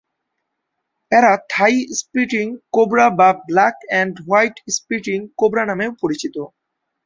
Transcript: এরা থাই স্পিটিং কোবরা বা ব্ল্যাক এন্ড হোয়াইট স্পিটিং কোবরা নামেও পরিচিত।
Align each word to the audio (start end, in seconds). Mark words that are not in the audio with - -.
এরা 1.11 1.33
থাই 1.49 1.75
স্পিটিং 1.99 2.45
কোবরা 2.75 3.07
বা 3.19 3.29
ব্ল্যাক 3.47 3.77
এন্ড 3.99 4.13
হোয়াইট 4.25 4.55
স্পিটিং 4.77 5.17
কোবরা 5.39 5.63
নামেও 5.69 5.91
পরিচিত। 6.01 6.35